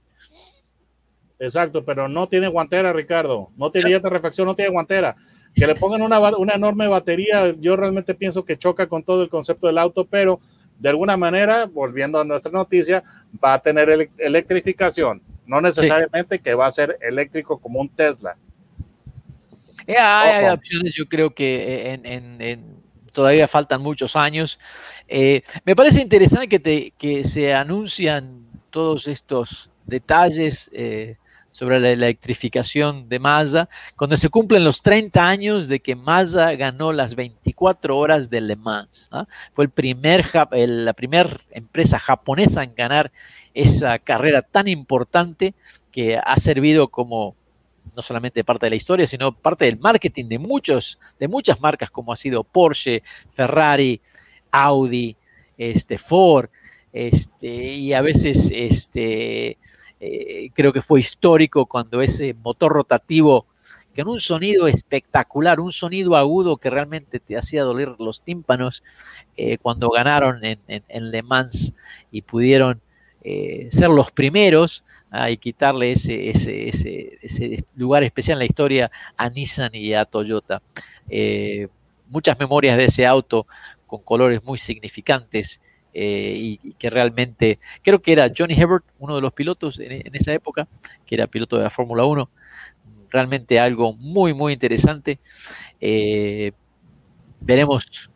Exacto, 1.38 1.84
pero 1.84 2.08
no 2.08 2.28
tiene 2.28 2.48
guantera, 2.48 2.92
Ricardo. 2.92 3.50
No 3.56 3.70
tiene 3.70 3.90
llanta 3.90 4.08
de 4.08 4.14
refacción, 4.14 4.46
no 4.46 4.54
tiene 4.54 4.70
guantera. 4.70 5.16
Que 5.54 5.66
le 5.66 5.74
pongan 5.74 6.02
una, 6.02 6.18
una 6.36 6.54
enorme 6.54 6.86
batería, 6.88 7.54
yo 7.60 7.76
realmente 7.76 8.14
pienso 8.14 8.44
que 8.44 8.56
choca 8.56 8.86
con 8.88 9.02
todo 9.02 9.22
el 9.22 9.28
concepto 9.28 9.66
del 9.66 9.78
auto, 9.78 10.04
pero 10.04 10.40
de 10.78 10.88
alguna 10.88 11.16
manera, 11.16 11.66
volviendo 11.66 12.18
a 12.20 12.24
nuestra 12.24 12.50
noticia, 12.50 13.02
va 13.42 13.54
a 13.54 13.58
tener 13.62 13.88
ele- 13.88 14.10
electrificación. 14.18 15.22
No 15.46 15.60
necesariamente 15.60 16.38
que 16.38 16.54
va 16.54 16.66
a 16.66 16.70
ser 16.70 16.98
eléctrico 17.02 17.58
como 17.58 17.80
un 17.80 17.88
Tesla. 17.88 18.36
Eh, 19.86 19.96
hay, 19.98 20.48
opciones, 20.50 20.94
yo 20.94 21.06
creo 21.06 21.34
que 21.34 21.56
eh, 21.56 21.92
en, 21.92 22.06
en- 22.06 22.40
en- 22.40 22.76
todavía 23.12 23.46
faltan 23.46 23.82
muchos 23.82 24.16
años. 24.16 24.58
Eh, 25.06 25.42
me 25.64 25.76
parece 25.76 26.00
interesante 26.00 26.48
que, 26.48 26.58
te- 26.58 26.92
que 26.98 27.24
se 27.24 27.52
anuncian 27.54 28.46
todos 28.70 29.06
estos 29.06 29.70
detalles 29.86 30.70
eh, 30.72 31.16
sobre 31.54 31.78
la 31.78 31.90
electrificación 31.90 33.08
de 33.08 33.20
Mazda, 33.20 33.68
cuando 33.94 34.16
se 34.16 34.28
cumplen 34.28 34.64
los 34.64 34.82
30 34.82 35.24
años 35.24 35.68
de 35.68 35.78
que 35.78 35.94
Mazda 35.94 36.52
ganó 36.56 36.92
las 36.92 37.14
24 37.14 37.96
horas 37.96 38.28
de 38.28 38.40
Le 38.40 38.56
Mans. 38.56 39.08
Fue 39.52 39.70
la 40.50 40.92
primera 40.94 41.40
empresa 41.52 42.00
japonesa 42.00 42.64
en 42.64 42.74
ganar 42.74 43.12
esa 43.54 44.00
carrera 44.00 44.42
tan 44.42 44.66
importante 44.66 45.54
que 45.92 46.18
ha 46.18 46.36
servido 46.38 46.88
como 46.88 47.36
no 47.94 48.02
solamente 48.02 48.42
parte 48.42 48.66
de 48.66 48.70
la 48.70 48.76
historia, 48.76 49.06
sino 49.06 49.30
parte 49.30 49.66
del 49.66 49.78
marketing 49.78 50.24
de 50.24 50.40
muchos, 50.40 50.98
de 51.20 51.28
muchas 51.28 51.60
marcas 51.60 51.88
como 51.88 52.12
ha 52.12 52.16
sido 52.16 52.42
Porsche, 52.42 53.04
Ferrari, 53.30 54.00
Audi, 54.50 55.16
este, 55.56 55.98
Ford, 55.98 56.48
este, 56.92 57.74
y 57.74 57.92
a 57.92 58.02
veces 58.02 58.50
este, 58.52 59.56
eh, 60.06 60.50
creo 60.52 60.70
que 60.70 60.82
fue 60.82 61.00
histórico 61.00 61.64
cuando 61.64 62.02
ese 62.02 62.34
motor 62.34 62.72
rotativo 62.72 63.46
con 63.96 64.08
un 64.08 64.20
sonido 64.20 64.68
espectacular, 64.68 65.60
un 65.60 65.72
sonido 65.72 66.16
agudo 66.16 66.58
que 66.58 66.68
realmente 66.68 67.20
te 67.20 67.38
hacía 67.38 67.62
doler 67.62 67.94
los 67.98 68.20
tímpanos 68.20 68.82
eh, 69.36 69.56
cuando 69.56 69.88
ganaron 69.88 70.40
en, 70.44 71.10
Le 71.10 71.22
Mans 71.22 71.74
y 72.10 72.20
pudieron 72.22 72.82
eh, 73.22 73.68
ser 73.70 73.88
los 73.88 74.10
primeros 74.10 74.84
y 75.30 75.36
quitarle 75.36 75.92
ese, 75.92 76.28
ese, 76.28 76.68
ese, 76.68 77.18
ese 77.22 77.64
lugar 77.76 78.02
especial 78.02 78.34
en 78.34 78.40
la 78.40 78.44
historia 78.46 78.90
a 79.16 79.30
Nissan 79.30 79.70
y 79.74 79.94
a 79.94 80.04
Toyota. 80.04 80.60
Muchas 82.08 82.38
memorias 82.38 82.76
de 82.76 82.86
ese 82.86 83.06
auto 83.06 83.46
con 83.86 84.02
colores 84.02 84.42
muy 84.42 84.58
significantes 84.58 85.60
eh, 85.94 86.34
y, 86.36 86.60
y 86.62 86.72
que 86.72 86.90
realmente, 86.90 87.58
creo 87.82 88.02
que 88.02 88.12
era 88.12 88.30
Johnny 88.36 88.54
Herbert, 88.54 88.84
uno 88.98 89.14
de 89.14 89.20
los 89.22 89.32
pilotos 89.32 89.78
en, 89.78 89.92
en 89.92 90.14
esa 90.14 90.32
época, 90.32 90.66
que 91.06 91.14
era 91.14 91.26
piloto 91.28 91.56
de 91.56 91.62
la 91.62 91.70
Fórmula 91.70 92.04
1, 92.04 92.28
realmente 93.10 93.58
algo 93.60 93.92
muy, 93.94 94.34
muy 94.34 94.52
interesante. 94.52 95.18
Eh, 95.80 96.52
veremos 97.40 98.10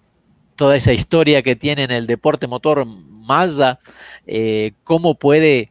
toda 0.57 0.75
esa 0.77 0.93
historia 0.93 1.43
que 1.43 1.55
tiene 1.57 1.85
en 1.85 1.93
el 1.93 2.07
deporte 2.07 2.47
motor 2.47 2.85
Mazda, 2.85 3.79
eh, 4.27 4.73
cómo 4.85 5.15
puede 5.15 5.71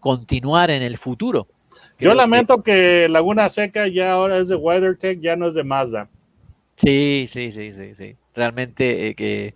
continuar 0.00 0.70
en 0.70 0.82
el 0.82 0.96
futuro. 0.96 1.46
Creo 1.98 2.10
Yo 2.10 2.10
que- 2.10 2.16
lamento 2.16 2.62
que 2.62 3.08
Laguna 3.08 3.48
Seca 3.48 3.86
ya 3.88 4.12
ahora 4.12 4.38
es 4.38 4.48
de 4.48 4.56
WeatherTech, 4.56 5.20
ya 5.20 5.36
no 5.36 5.48
es 5.48 5.54
de 5.54 5.64
Mazda. 5.64 6.08
Sí, 6.78 7.26
sí, 7.28 7.52
sí, 7.52 7.72
sí, 7.72 7.94
sí. 7.94 8.16
Realmente 8.34 9.08
eh, 9.08 9.14
que 9.14 9.54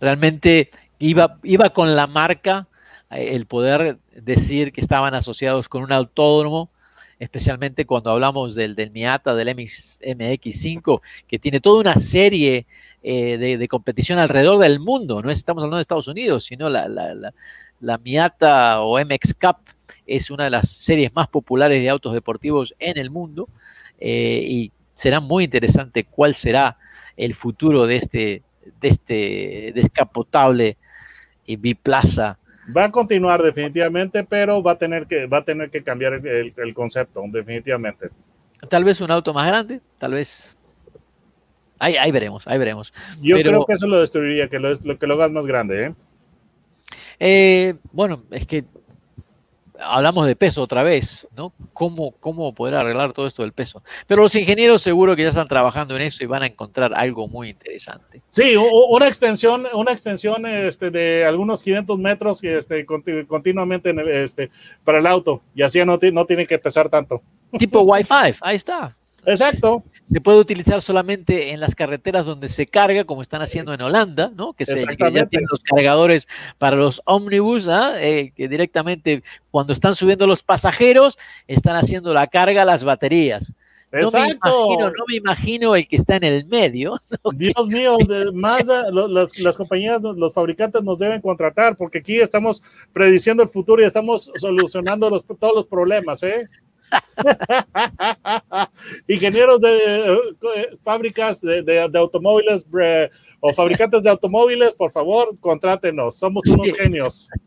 realmente 0.00 0.70
iba, 1.08 1.38
iba 1.42 1.70
con 1.70 1.94
la 1.96 2.06
marca 2.06 2.68
eh, 3.10 3.34
el 3.34 3.46
poder 3.46 3.98
decir 4.14 4.72
que 4.72 4.80
estaban 4.80 5.14
asociados 5.14 5.68
con 5.68 5.82
un 5.82 5.92
autódromo, 5.92 6.70
especialmente 7.18 7.86
cuando 7.86 8.10
hablamos 8.10 8.54
del, 8.54 8.74
del 8.74 8.90
Miata, 8.90 9.34
del 9.34 9.54
MX, 9.54 10.00
MX5, 10.02 11.00
que 11.26 11.38
tiene 11.38 11.60
toda 11.60 11.80
una 11.80 11.96
serie 11.96 12.66
eh, 13.02 13.36
de, 13.36 13.68
competición 13.68 14.18
alrededor 14.18 14.58
del 14.58 14.80
mundo. 14.80 15.22
No 15.22 15.30
estamos 15.30 15.62
hablando 15.62 15.76
de 15.76 15.82
Estados 15.82 16.08
Unidos, 16.08 16.44
sino 16.44 16.68
la, 16.68 16.88
la, 16.88 17.14
la, 17.14 17.34
la 17.80 17.98
Miata 17.98 18.80
o 18.80 18.98
MX 18.98 19.34
Cup 19.34 19.56
es 20.06 20.30
una 20.30 20.44
de 20.44 20.50
las 20.50 20.68
series 20.68 21.14
más 21.14 21.28
populares 21.28 21.80
de 21.82 21.88
autos 21.88 22.12
deportivos 22.12 22.74
en 22.78 22.98
el 22.98 23.10
mundo 23.10 23.48
eh, 23.98 24.44
y 24.46 24.72
será 24.94 25.20
muy 25.20 25.44
interesante 25.44 26.04
cuál 26.04 26.34
será 26.34 26.76
el 27.16 27.34
futuro 27.34 27.86
de 27.86 27.96
este, 27.96 28.42
de 28.80 28.88
este 28.88 29.72
descapotable 29.74 30.76
y 31.46 31.56
biplaza. 31.56 32.38
Va 32.76 32.84
a 32.84 32.90
continuar 32.92 33.42
definitivamente, 33.42 34.22
pero 34.24 34.62
va 34.62 34.72
a 34.72 34.78
tener 34.78 35.06
que, 35.06 35.26
va 35.26 35.38
a 35.38 35.44
tener 35.44 35.70
que 35.70 35.82
cambiar 35.82 36.14
el, 36.14 36.26
el- 36.26 36.54
el 36.56 36.74
concepto, 36.74 37.22
definitivamente. 37.28 38.08
Tal 38.68 38.84
vez 38.84 39.00
un 39.00 39.10
auto 39.10 39.34
más 39.34 39.46
grande, 39.46 39.80
tal 39.98 40.12
vez. 40.14 40.56
Ahí, 41.80 41.96
ahí 41.96 42.12
veremos, 42.12 42.46
ahí 42.46 42.58
veremos. 42.58 42.92
Yo 43.20 43.34
Pero- 43.36 43.50
creo 43.50 43.66
que 43.66 43.72
eso 43.72 43.88
lo 43.88 43.98
destruiría, 43.98 44.48
que 44.48 44.60
lo, 44.60 44.72
lo 44.84 44.98
que 44.98 45.06
lo 45.08 45.14
hagas 45.14 45.32
más 45.32 45.46
grande, 45.46 45.86
¿eh? 45.86 45.94
Eh, 47.18 47.74
bueno, 47.92 48.22
es 48.30 48.46
que 48.46 48.64
hablamos 49.84 50.26
de 50.26 50.36
peso 50.36 50.62
otra 50.62 50.82
vez, 50.82 51.26
¿no? 51.36 51.52
¿Cómo, 51.72 52.12
¿Cómo 52.20 52.54
poder 52.54 52.74
arreglar 52.74 53.12
todo 53.12 53.26
esto 53.26 53.42
del 53.42 53.52
peso? 53.52 53.82
Pero 54.06 54.22
los 54.22 54.34
ingenieros 54.34 54.82
seguro 54.82 55.14
que 55.16 55.22
ya 55.22 55.28
están 55.28 55.48
trabajando 55.48 55.96
en 55.96 56.02
eso 56.02 56.22
y 56.22 56.26
van 56.26 56.42
a 56.42 56.46
encontrar 56.46 56.92
algo 56.94 57.28
muy 57.28 57.50
interesante. 57.50 58.22
Sí, 58.28 58.54
una 58.56 59.08
extensión, 59.08 59.66
una 59.74 59.92
extensión 59.92 60.46
este, 60.46 60.90
de 60.90 61.24
algunos 61.24 61.62
500 61.62 61.98
metros 61.98 62.42
este, 62.44 62.86
conti- 62.86 63.26
continuamente 63.26 63.90
en 63.90 63.98
el, 63.98 64.08
este, 64.08 64.50
para 64.84 64.98
el 64.98 65.06
auto 65.06 65.42
y 65.54 65.62
así 65.62 65.84
no, 65.84 65.98
no 66.12 66.26
tiene 66.26 66.46
que 66.46 66.58
pesar 66.58 66.88
tanto. 66.88 67.22
Tipo 67.58 67.82
Wi-Fi, 67.82 68.34
ahí 68.40 68.56
está. 68.56 68.96
Exacto, 69.24 69.84
Se 70.10 70.20
puede 70.20 70.38
utilizar 70.38 70.82
solamente 70.82 71.52
en 71.52 71.60
las 71.60 71.74
carreteras 71.74 72.26
donde 72.26 72.48
se 72.48 72.66
carga, 72.66 73.04
como 73.04 73.22
están 73.22 73.40
haciendo 73.40 73.72
en 73.72 73.80
Holanda, 73.80 74.30
¿no? 74.36 74.52
Que, 74.52 74.66
se, 74.66 74.84
que 74.86 74.96
ya 75.10 75.26
tienen 75.26 75.46
los 75.50 75.60
cargadores 75.60 76.28
para 76.58 76.76
los 76.76 77.00
ómnibus, 77.06 77.68
¿ah? 77.68 77.94
Eh, 78.02 78.32
que 78.36 78.48
directamente 78.48 79.22
cuando 79.50 79.72
están 79.72 79.94
subiendo 79.94 80.26
los 80.26 80.42
pasajeros, 80.42 81.18
están 81.46 81.76
haciendo 81.76 82.12
la 82.12 82.26
carga 82.26 82.62
a 82.62 82.66
las 82.66 82.84
baterías. 82.84 83.52
No 83.92 84.10
me, 84.10 84.30
imagino, 84.30 84.86
no 84.86 85.04
me 85.06 85.16
imagino 85.16 85.76
el 85.76 85.86
que 85.86 85.96
está 85.96 86.16
en 86.16 86.24
el 86.24 86.46
medio. 86.46 86.98
¿no? 87.24 87.30
Dios 87.32 87.68
mío, 87.68 87.98
lo- 88.90 89.06
las, 89.08 89.38
las 89.38 89.56
compañías, 89.58 90.00
los 90.00 90.32
fabricantes 90.32 90.82
nos 90.82 90.98
deben 90.98 91.20
contratar 91.20 91.76
porque 91.76 91.98
aquí 91.98 92.18
estamos 92.18 92.62
prediciendo 92.94 93.42
el 93.42 93.50
futuro 93.50 93.82
y 93.82 93.84
estamos 93.84 94.32
solucionando 94.36 95.10
los, 95.10 95.24
todos 95.38 95.54
los 95.54 95.66
problemas, 95.66 96.22
¿eh? 96.22 96.48
Ingenieros 99.08 99.60
de 99.60 99.76
eh, 99.76 100.76
fábricas 100.82 101.40
de, 101.40 101.62
de- 101.62 101.88
de 101.88 101.98
automóviles 101.98 102.68
bre- 102.70 103.10
o 103.40 103.52
fabricantes 103.52 104.02
de 104.02 104.10
automóviles, 104.10 104.72
por 104.74 104.90
favor, 104.92 105.36
contrátenos. 105.40 106.16
Somos 106.16 106.44
unos 106.46 106.68
Sí. 106.68 106.74
genios. 106.76 107.28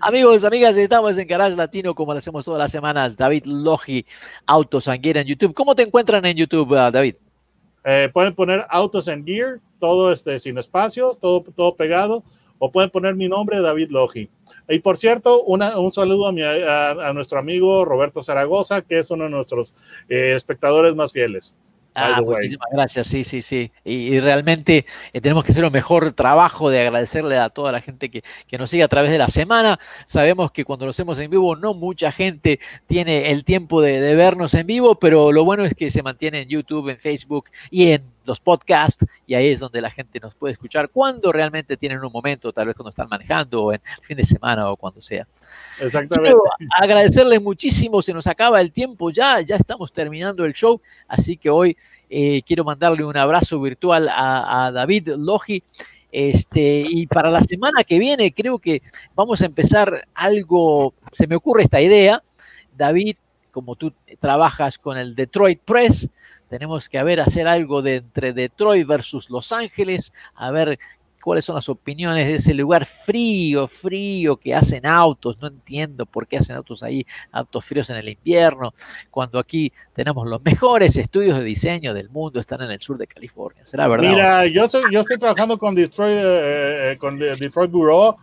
Amigos, 0.00 0.44
amigas, 0.44 0.76
estamos 0.76 1.16
en 1.18 1.26
Garage 1.26 1.56
Latino 1.56 1.94
como 1.94 2.12
lo 2.12 2.18
hacemos 2.18 2.44
todas 2.44 2.58
las 2.58 2.70
semanas. 2.70 3.16
David 3.16 3.44
Logi, 3.46 4.04
Autos 4.46 4.86
Anguera 4.88 5.22
en 5.22 5.28
YouTube. 5.28 5.54
¿Cómo 5.54 5.74
te 5.74 5.82
encuentran 5.82 6.24
en 6.26 6.36
YouTube, 6.36 6.74
ah, 6.74 6.90
David? 6.90 7.14
Eh, 7.84 8.10
pueden 8.12 8.34
poner 8.34 8.64
Autos 8.68 9.08
and 9.08 9.24
Gear, 9.26 9.60
todo 9.80 10.12
este 10.12 10.38
sin 10.38 10.58
espacios, 10.58 11.18
todo, 11.18 11.42
todo 11.56 11.74
pegado, 11.74 12.22
o 12.58 12.70
pueden 12.70 12.90
poner 12.90 13.14
mi 13.16 13.28
nombre, 13.28 13.60
David 13.60 13.88
Logi. 13.90 14.28
Y 14.68 14.78
por 14.78 14.96
cierto, 14.96 15.42
una- 15.42 15.78
un 15.78 15.92
saludo 15.92 16.26
a, 16.28 16.32
mi- 16.32 16.42
a- 16.42 16.90
a 16.90 17.12
nuestro 17.12 17.38
amigo 17.38 17.84
Roberto 17.84 18.22
Zaragoza, 18.22 18.82
que 18.82 18.98
es 18.98 19.10
uno 19.10 19.24
de 19.24 19.30
nuestros 19.30 19.74
eh, 20.08 20.32
espectadores 20.36 20.94
más 20.94 21.12
fieles. 21.12 21.54
Ah, 21.94 22.22
muchísimas 22.24 22.68
gracias, 22.72 23.06
sí, 23.06 23.22
sí, 23.22 23.42
sí. 23.42 23.70
Y, 23.84 24.14
y 24.14 24.18
realmente 24.20 24.86
eh, 25.12 25.20
tenemos 25.20 25.44
que 25.44 25.52
hacer 25.52 25.62
un 25.62 25.72
mejor 25.72 26.12
trabajo 26.14 26.70
de 26.70 26.80
agradecerle 26.80 27.36
a 27.36 27.50
toda 27.50 27.70
la 27.70 27.82
gente 27.82 28.10
que, 28.10 28.22
que 28.46 28.56
nos 28.56 28.70
sigue 28.70 28.82
a 28.82 28.88
través 28.88 29.10
de 29.10 29.18
la 29.18 29.28
semana. 29.28 29.78
Sabemos 30.06 30.50
que 30.52 30.64
cuando 30.64 30.86
lo 30.86 30.90
hacemos 30.90 31.18
en 31.18 31.30
vivo 31.30 31.54
no 31.54 31.74
mucha 31.74 32.10
gente 32.10 32.60
tiene 32.86 33.30
el 33.30 33.44
tiempo 33.44 33.82
de, 33.82 34.00
de 34.00 34.14
vernos 34.14 34.54
en 34.54 34.66
vivo, 34.66 34.94
pero 34.94 35.32
lo 35.32 35.44
bueno 35.44 35.66
es 35.66 35.74
que 35.74 35.90
se 35.90 36.02
mantiene 36.02 36.40
en 36.40 36.48
YouTube, 36.48 36.88
en 36.88 36.96
Facebook 36.96 37.50
y 37.70 37.90
en 37.90 38.04
los 38.24 38.40
podcasts 38.40 39.04
y 39.26 39.34
ahí 39.34 39.48
es 39.48 39.60
donde 39.60 39.80
la 39.80 39.90
gente 39.90 40.20
nos 40.20 40.34
puede 40.34 40.52
escuchar 40.52 40.90
cuando 40.90 41.32
realmente 41.32 41.76
tienen 41.76 42.04
un 42.04 42.12
momento, 42.12 42.52
tal 42.52 42.66
vez 42.66 42.76
cuando 42.76 42.90
están 42.90 43.08
manejando 43.08 43.64
o 43.64 43.72
en 43.72 43.80
el 43.98 44.04
fin 44.04 44.16
de 44.16 44.24
semana 44.24 44.70
o 44.70 44.76
cuando 44.76 45.00
sea. 45.00 45.26
Exactamente. 45.80 46.32
Quiero 46.32 46.42
agradecerles 46.78 47.42
muchísimo, 47.42 48.02
se 48.02 48.12
nos 48.12 48.26
acaba 48.26 48.60
el 48.60 48.72
tiempo 48.72 49.10
ya, 49.10 49.40
ya 49.40 49.56
estamos 49.56 49.92
terminando 49.92 50.44
el 50.44 50.52
show, 50.52 50.80
así 51.08 51.36
que 51.36 51.50
hoy 51.50 51.76
eh, 52.08 52.42
quiero 52.42 52.64
mandarle 52.64 53.04
un 53.04 53.16
abrazo 53.16 53.60
virtual 53.60 54.08
a, 54.08 54.66
a 54.66 54.72
David 54.72 55.10
Logi. 55.16 55.62
Este, 56.14 56.84
y 56.86 57.06
para 57.06 57.30
la 57.30 57.40
semana 57.40 57.84
que 57.84 57.98
viene 57.98 58.34
creo 58.34 58.58
que 58.58 58.82
vamos 59.14 59.40
a 59.40 59.46
empezar 59.46 60.06
algo, 60.14 60.92
se 61.10 61.26
me 61.26 61.36
ocurre 61.36 61.62
esta 61.62 61.80
idea, 61.80 62.22
David, 62.76 63.16
como 63.50 63.76
tú 63.76 63.94
trabajas 64.20 64.78
con 64.78 64.98
el 64.98 65.14
Detroit 65.14 65.60
Press, 65.60 66.10
tenemos 66.52 66.90
que 66.90 66.98
a 66.98 67.02
ver, 67.02 67.18
hacer 67.18 67.48
algo 67.48 67.80
de 67.80 67.96
entre 67.96 68.34
Detroit 68.34 68.86
versus 68.86 69.30
Los 69.30 69.52
Ángeles, 69.52 70.12
a 70.34 70.50
ver 70.50 70.78
cuáles 71.18 71.46
son 71.46 71.54
las 71.54 71.70
opiniones 71.70 72.26
de 72.26 72.34
ese 72.34 72.52
lugar 72.52 72.84
frío, 72.84 73.66
frío, 73.66 74.36
que 74.36 74.54
hacen 74.54 74.84
autos. 74.84 75.38
No 75.40 75.48
entiendo 75.48 76.04
por 76.04 76.26
qué 76.26 76.36
hacen 76.36 76.56
autos 76.56 76.82
ahí, 76.82 77.06
autos 77.30 77.64
fríos 77.64 77.88
en 77.88 77.96
el 77.96 78.10
invierno, 78.10 78.74
cuando 79.10 79.38
aquí 79.38 79.72
tenemos 79.94 80.26
los 80.26 80.44
mejores 80.44 80.94
estudios 80.98 81.38
de 81.38 81.44
diseño 81.44 81.94
del 81.94 82.10
mundo, 82.10 82.38
están 82.38 82.60
en 82.60 82.70
el 82.70 82.80
sur 82.80 82.98
de 82.98 83.06
California. 83.06 83.64
¿Será 83.64 83.88
verdad? 83.88 84.10
Mira, 84.10 84.46
yo, 84.46 84.68
soy, 84.68 84.82
yo 84.92 85.00
estoy 85.00 85.16
trabajando 85.16 85.56
con 85.56 85.74
Detroit, 85.74 86.14
eh, 86.14 86.96
con 87.00 87.18
Detroit 87.18 87.70
Bureau, 87.70 88.14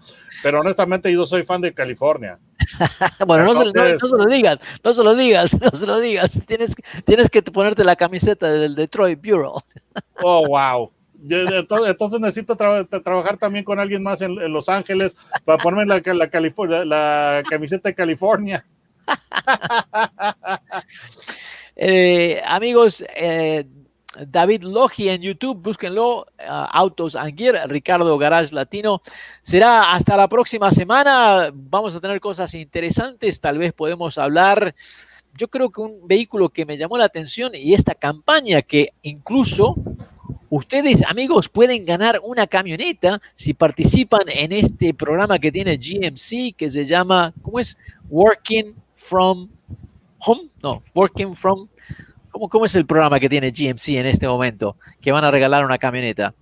pero 0.43 0.59
honestamente 0.59 1.12
yo 1.12 1.25
soy 1.25 1.41
fan 1.41 1.62
de 1.62 1.74
California. 1.74 2.38
bueno, 3.27 3.45
no, 3.45 3.53
se, 3.53 3.73
no, 3.73 3.89
no, 3.89 3.99
se, 3.99 4.17
lo 4.17 4.25
digas, 4.25 4.59
no 4.83 4.93
se 4.93 5.03
lo 5.03 5.15
digas, 5.15 5.51
no 5.61 5.71
se 5.71 5.85
lo 5.85 5.99
digas. 5.99 6.41
Tienes, 6.45 6.75
tienes 7.05 7.29
que 7.29 7.41
ponerte 7.41 7.83
la 7.83 7.95
camiseta 7.95 8.47
del 8.49 8.75
Detroit 8.75 9.19
Bureau. 9.21 9.61
oh, 10.23 10.47
wow. 10.47 10.91
Entonces, 11.21 11.89
entonces 11.89 12.19
necesito 12.21 12.55
tra 12.55 12.85
trabajar 12.85 13.38
también 13.38 13.65
con 13.65 13.77
alguien 13.77 14.01
más 14.01 14.21
en, 14.21 14.39
en, 14.39 14.53
Los 14.53 14.69
Ángeles 14.69 15.17
para 15.43 15.61
ponerme 15.61 15.85
la, 15.85 16.13
la, 16.13 16.29
California, 16.29 16.85
la 16.85 17.43
camiseta 17.49 17.89
de 17.89 17.95
California. 17.95 18.65
eh, 21.75 22.41
amigos, 22.45 23.03
eh, 23.17 23.65
David 24.27 24.63
Logi 24.63 25.09
en 25.09 25.21
YouTube, 25.21 25.61
búsquenlo, 25.61 26.21
uh, 26.21 26.25
Autos 26.71 27.15
and 27.15 27.38
Gear, 27.38 27.69
Ricardo 27.69 28.17
Garage 28.17 28.53
Latino. 28.53 29.01
Será 29.41 29.93
hasta 29.93 30.17
la 30.17 30.27
próxima 30.27 30.71
semana, 30.71 31.49
vamos 31.53 31.95
a 31.95 32.01
tener 32.01 32.19
cosas 32.19 32.53
interesantes, 32.55 33.39
tal 33.39 33.57
vez 33.57 33.73
podemos 33.73 34.17
hablar, 34.17 34.75
yo 35.38 35.47
creo 35.47 35.69
que 35.69 35.81
un 35.81 36.07
vehículo 36.07 36.49
que 36.49 36.65
me 36.65 36.77
llamó 36.77 36.97
la 36.97 37.05
atención 37.05 37.53
y 37.55 37.73
esta 37.73 37.95
campaña 37.95 38.61
que 38.61 38.93
incluso 39.03 39.75
ustedes 40.49 41.03
amigos 41.03 41.47
pueden 41.47 41.85
ganar 41.85 42.19
una 42.23 42.47
camioneta 42.47 43.21
si 43.35 43.53
participan 43.53 44.23
en 44.27 44.51
este 44.51 44.93
programa 44.93 45.39
que 45.39 45.51
tiene 45.51 45.77
GMC 45.77 46.55
que 46.55 46.69
se 46.69 46.85
llama, 46.85 47.33
¿cómo 47.41 47.59
es? 47.59 47.77
Working 48.09 48.75
from 48.95 49.49
Home, 50.19 50.49
no, 50.61 50.83
Working 50.93 51.35
from 51.35 51.69
¿Cómo, 52.39 52.48
¿Cómo, 52.48 52.65
es 52.65 52.75
el 52.75 52.86
programa 52.86 53.19
que 53.19 53.27
tiene 53.27 53.51
GMC 53.51 53.98
en 53.98 54.05
este 54.05 54.25
momento? 54.25 54.77
Que 55.01 55.12
van 55.12 55.25
a 55.25 55.31
regalar 55.31 55.65
una 55.65 55.77
camioneta. 55.77 56.34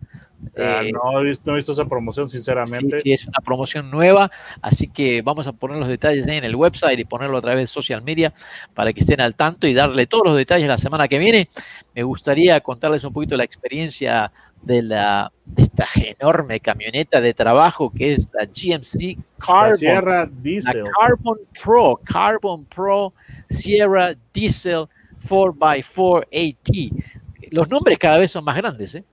Uh, 0.55 0.61
eh, 0.61 0.91
no, 0.93 1.19
he 1.19 1.23
visto, 1.23 1.49
no, 1.49 1.53
he 1.53 1.55
visto, 1.55 1.71
esa 1.71 1.85
promoción, 1.85 2.29
sinceramente. 2.29 2.97
Sí, 2.97 3.01
sí, 3.01 3.11
es 3.13 3.25
una 3.25 3.39
promoción 3.43 3.89
nueva, 3.89 4.29
así 4.61 4.87
que 4.89 5.23
vamos 5.23 5.47
a 5.47 5.53
poner 5.53 5.77
los 5.77 5.87
detalles 5.87 6.27
ahí 6.27 6.37
en 6.37 6.43
el 6.43 6.55
website 6.55 6.99
y 6.99 7.03
ponerlo 7.03 7.39
a 7.39 7.41
través 7.41 7.61
de 7.61 7.65
social 7.65 8.03
media 8.03 8.31
para 8.75 8.93
que 8.93 8.99
estén 8.99 9.21
al 9.21 9.33
tanto 9.33 9.65
y 9.65 9.73
darle 9.73 10.05
todos 10.05 10.25
los 10.27 10.37
detalles 10.37 10.67
la 10.67 10.77
semana 10.77 11.07
que 11.07 11.17
viene. 11.17 11.49
Me 11.95 12.03
gustaría 12.03 12.61
contarles 12.61 13.03
un 13.03 13.11
poquito 13.11 13.35
la 13.35 13.43
experiencia 13.43 14.31
de, 14.61 14.83
la, 14.83 15.31
de 15.45 15.63
esta 15.63 15.87
enorme 15.95 16.59
camioneta 16.59 17.21
de 17.21 17.33
trabajo 17.33 17.91
que 17.91 18.13
es 18.13 18.29
la 18.33 18.45
GMC 18.45 19.17
Carbon. 19.39 19.69
La 19.71 19.75
Sierra 19.77 20.25
Diesel. 20.27 20.83
La 20.83 20.91
Carbon 20.91 21.39
Pro, 21.59 21.99
Carbon 22.03 22.65
Pro 22.65 23.13
Sierra 23.49 24.13
Diesel 24.31 24.85
4x4 25.27 26.25
AT. 26.31 27.51
Los 27.51 27.69
nombres 27.69 27.97
cada 27.97 28.17
vez 28.17 28.31
son 28.31 28.43
más 28.43 28.57
grandes, 28.57 28.95
¿eh? 28.95 29.03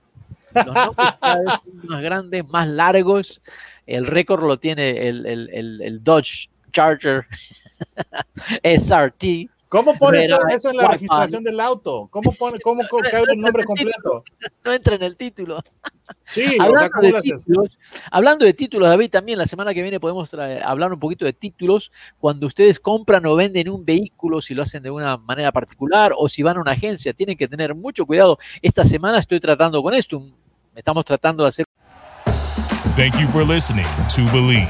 Los 0.53 0.73
nombres 0.73 1.07
cada 1.21 1.39
vez 1.41 1.53
son 1.63 1.87
más 1.87 2.01
grandes, 2.01 2.47
más 2.47 2.67
largos. 2.67 3.41
El 3.85 4.07
récord 4.07 4.43
lo 4.43 4.57
tiene 4.57 5.07
el, 5.07 5.25
el, 5.25 5.49
el, 5.53 5.81
el 5.81 6.03
Dodge 6.03 6.49
Charger 6.71 7.25
SRT. 8.63 9.49
¿Cómo 9.69 9.97
pones 9.97 10.27
Pero, 10.27 10.37
eso 10.49 10.69
en 10.69 10.77
la 10.77 10.87
registración 10.87 11.43
del 11.43 11.59
auto? 11.59 12.07
¿Cómo 12.11 12.31
pone, 12.31 12.59
cómo 12.59 12.81
cae 13.11 13.23
el 13.29 13.39
nombre 13.39 13.63
completo? 13.63 14.23
No 14.63 14.71
entra 14.71 14.95
en 14.95 15.03
el 15.03 15.17
título. 15.17 15.61
Sí, 16.25 16.45
hablando, 16.59 17.01
de 17.01 17.21
títulos, 17.21 17.77
hablando 18.11 18.45
de 18.45 18.53
títulos, 18.53 18.89
David, 18.89 19.09
también 19.09 19.39
la 19.39 19.45
semana 19.45 19.73
que 19.73 19.81
viene 19.81 19.99
podemos 19.99 20.31
hablar 20.63 20.93
un 20.93 20.99
poquito 20.99 21.25
de 21.25 21.33
títulos 21.33 21.91
cuando 22.19 22.47
ustedes 22.47 22.79
compran 22.79 23.25
o 23.25 23.35
venden 23.35 23.69
un 23.69 23.83
vehículo, 23.83 24.41
si 24.41 24.53
lo 24.53 24.63
hacen 24.63 24.83
de 24.83 24.91
una 24.91 25.17
manera 25.17 25.51
particular 25.51 26.13
o 26.15 26.29
si 26.29 26.43
van 26.43 26.57
a 26.57 26.61
una 26.61 26.71
agencia, 26.71 27.13
tienen 27.13 27.37
que 27.37 27.47
tener 27.47 27.73
mucho 27.73 28.05
cuidado. 28.05 28.37
Esta 28.61 28.85
semana 28.85 29.19
estoy 29.19 29.39
tratando 29.39 29.81
con 29.81 29.93
esto, 29.93 30.23
estamos 30.75 31.05
tratando 31.05 31.43
de 31.43 31.49
hacer. 31.49 31.65
Thank 32.95 33.19
you 33.19 33.27
for 33.27 33.43
listening 33.43 33.85
to 34.15 34.21
Believe. 34.31 34.69